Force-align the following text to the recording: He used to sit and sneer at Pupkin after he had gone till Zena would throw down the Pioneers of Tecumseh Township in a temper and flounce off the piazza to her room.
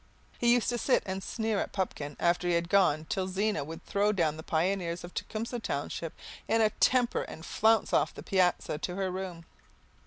He 0.39 0.51
used 0.51 0.67
to 0.69 0.79
sit 0.79 1.03
and 1.05 1.21
sneer 1.23 1.59
at 1.59 1.73
Pupkin 1.73 2.17
after 2.19 2.47
he 2.47 2.55
had 2.55 2.69
gone 2.69 3.05
till 3.07 3.27
Zena 3.27 3.63
would 3.63 3.85
throw 3.85 4.11
down 4.11 4.35
the 4.35 4.41
Pioneers 4.41 5.03
of 5.03 5.13
Tecumseh 5.13 5.59
Township 5.59 6.13
in 6.47 6.59
a 6.59 6.71
temper 6.71 7.21
and 7.21 7.45
flounce 7.45 7.93
off 7.93 8.11
the 8.11 8.23
piazza 8.23 8.79
to 8.79 8.95
her 8.95 9.11
room. 9.11 9.45